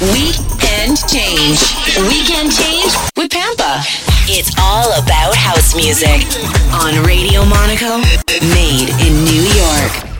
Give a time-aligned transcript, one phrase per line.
[0.00, 1.60] Weekend change.
[2.08, 3.82] Weekend change with Pampa.
[4.26, 6.22] It's all about house music
[6.72, 7.98] on Radio Monaco,
[8.40, 10.11] made in New York.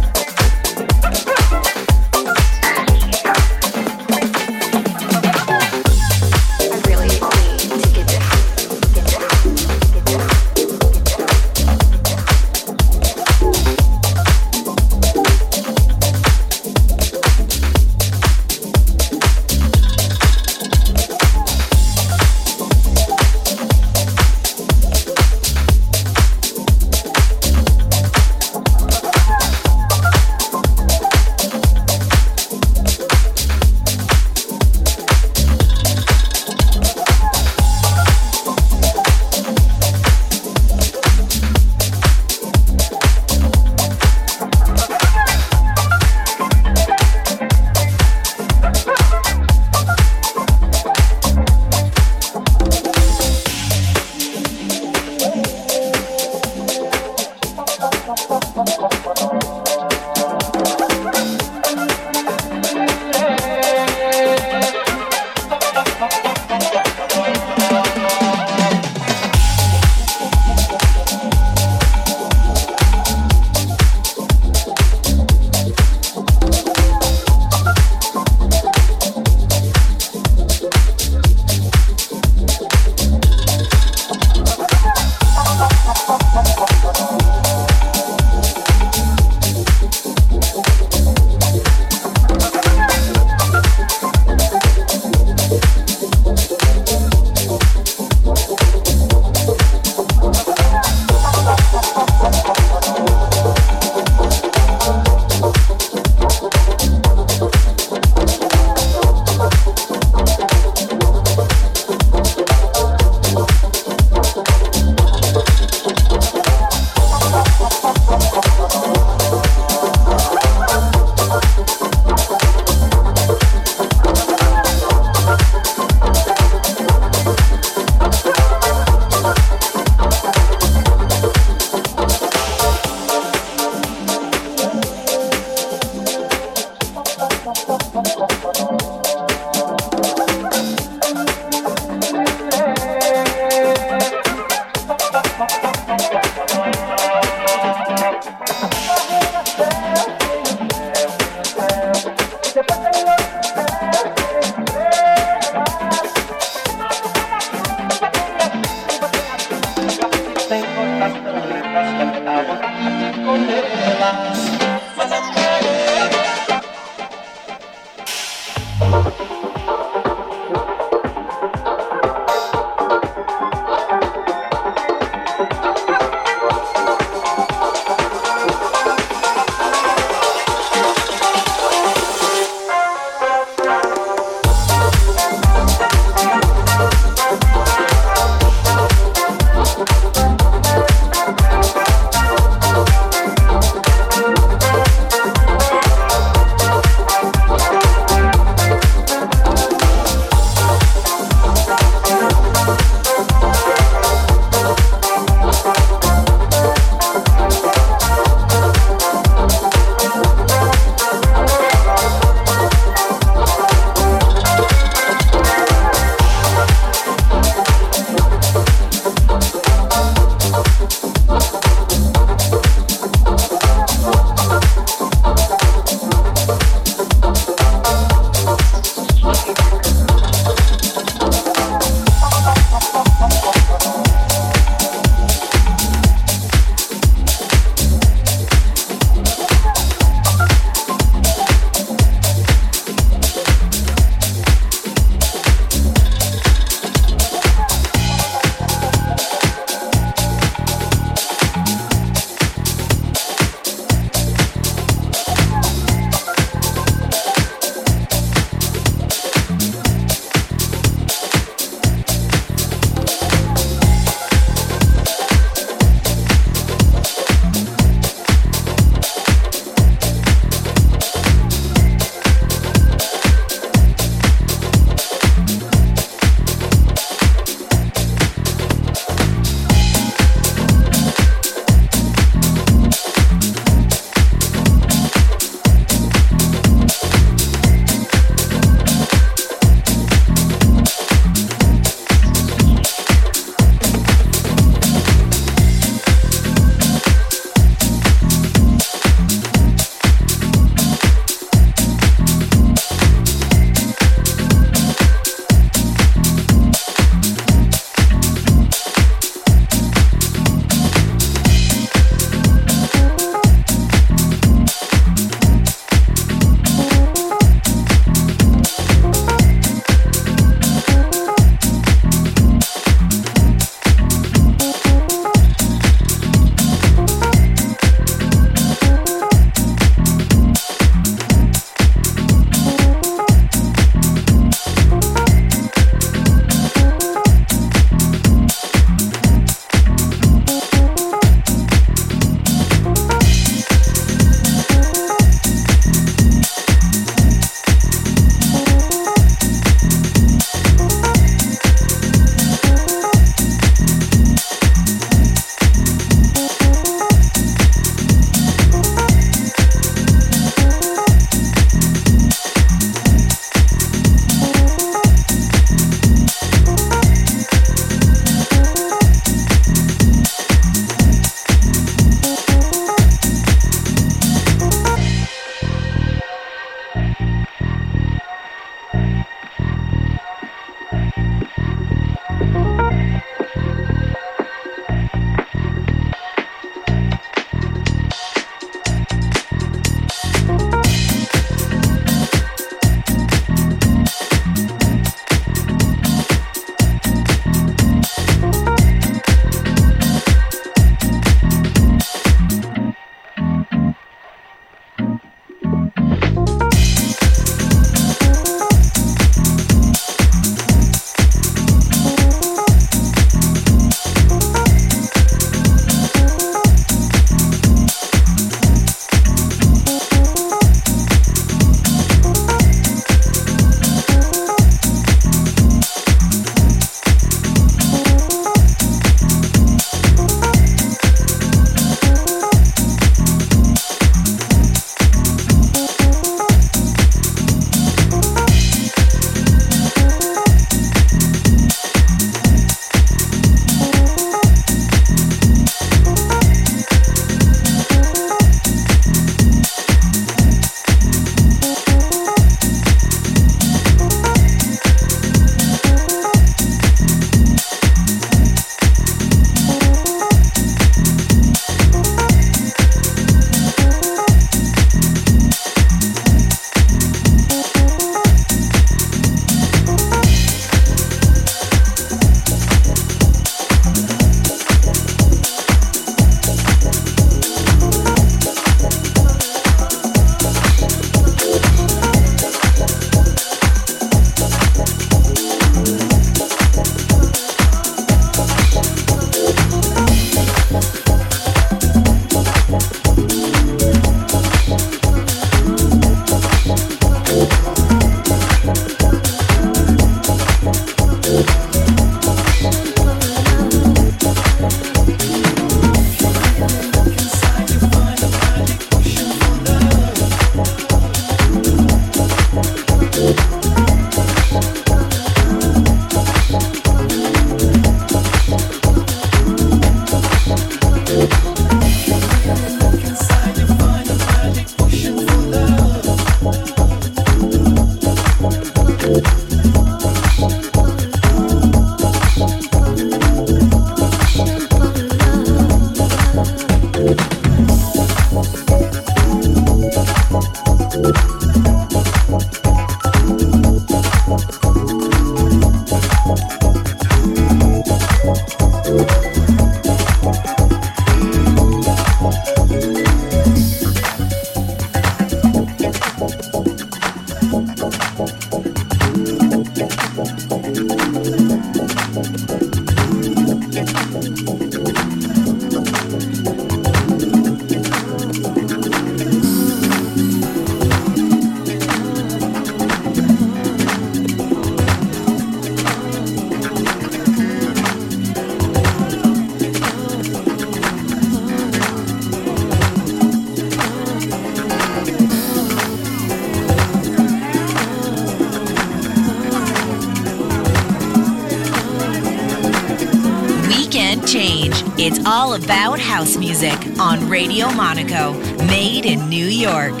[595.53, 598.33] About house music on Radio Monaco,
[598.65, 600.00] made in New York.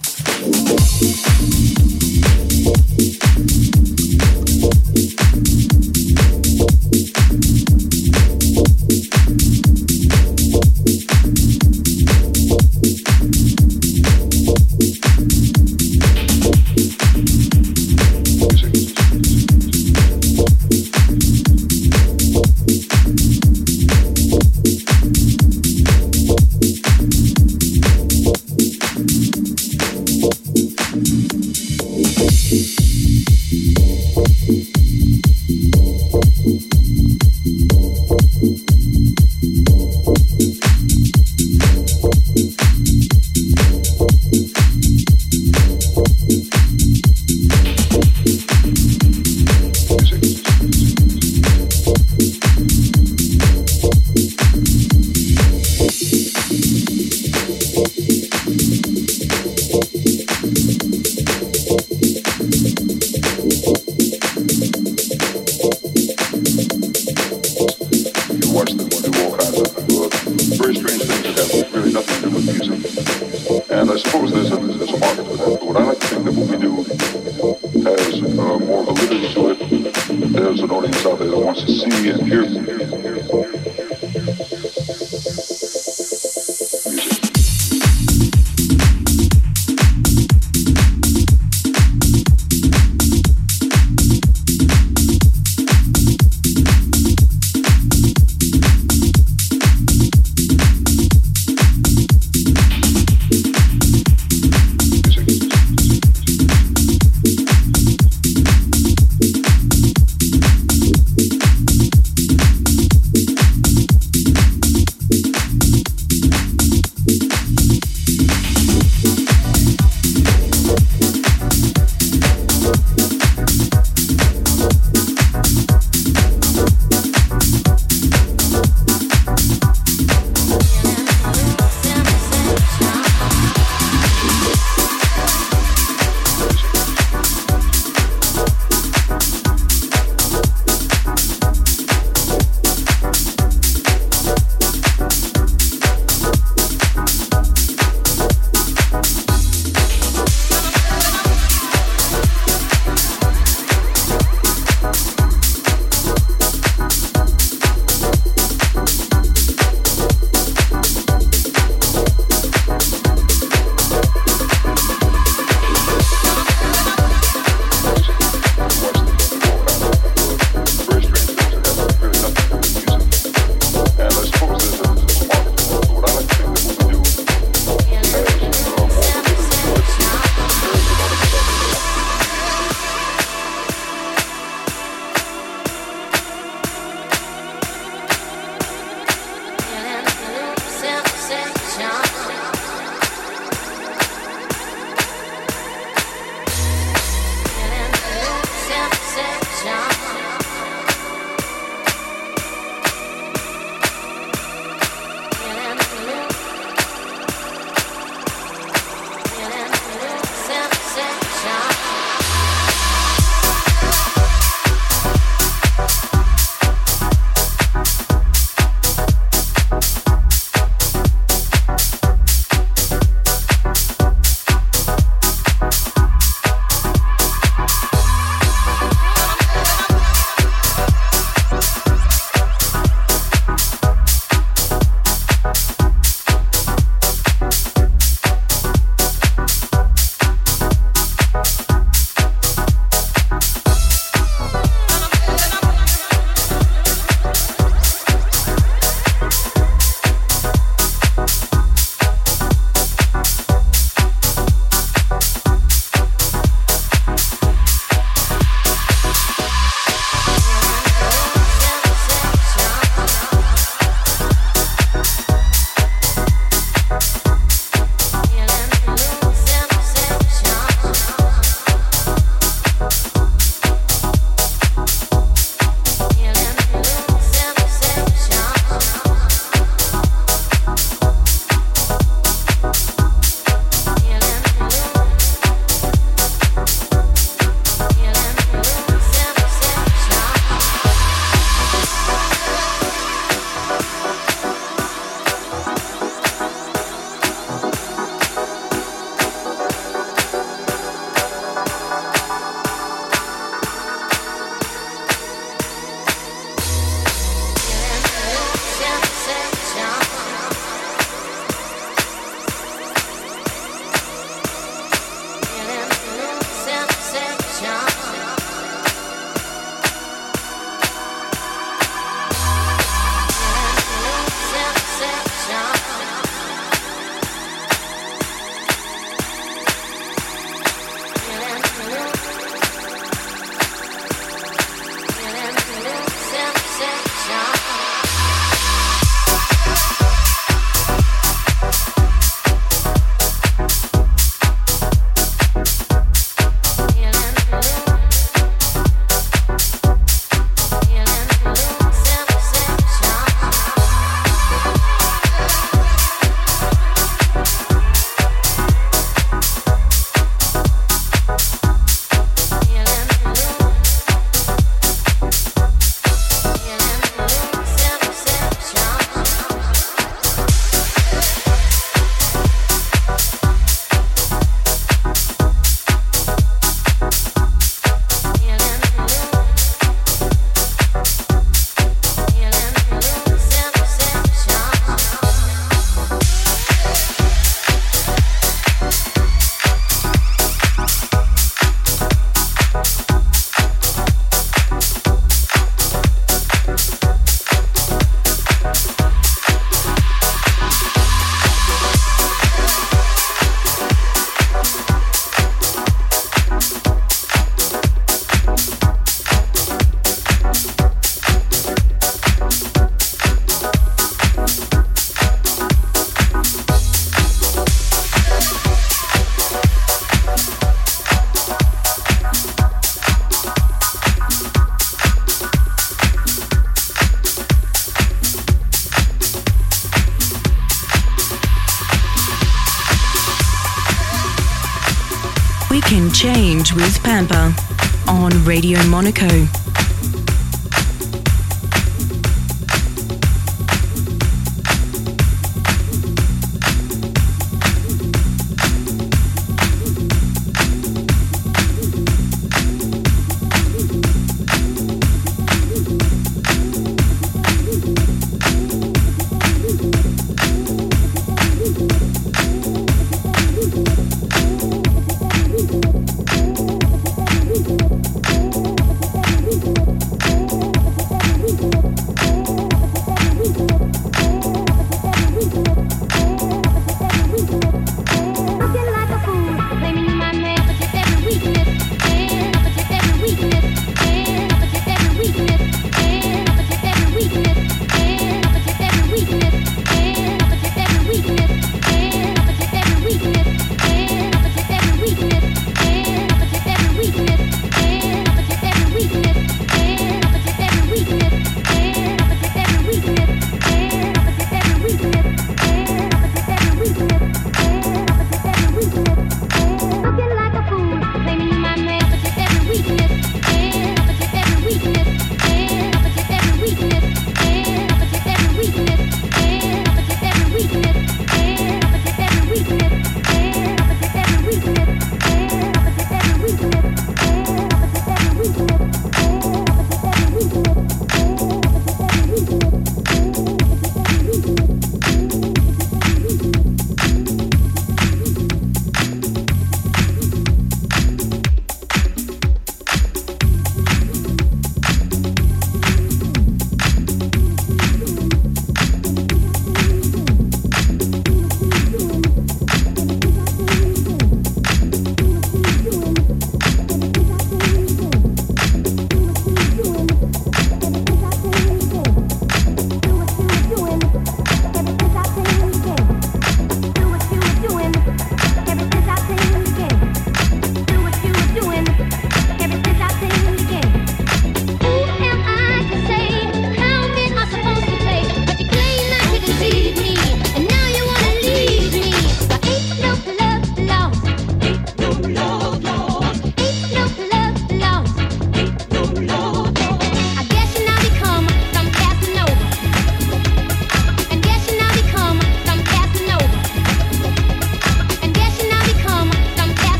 [439.11, 439.50] Monaco.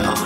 [0.00, 0.25] down.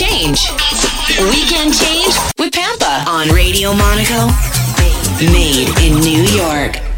[0.00, 0.46] change.
[1.50, 4.28] can change with Pampa on Radio Monaco.
[5.30, 6.89] Made in New York.